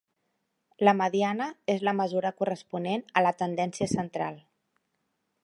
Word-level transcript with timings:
La 0.87 0.93
mediana 1.01 1.49
és 1.73 1.85
la 1.89 1.93
mesura 1.99 2.33
corresponent 2.41 3.05
a 3.15 3.25
la 3.27 3.35
tendència 3.43 3.93
central. 3.93 4.43